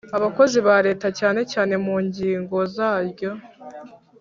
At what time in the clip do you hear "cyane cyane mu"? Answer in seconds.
1.19-1.95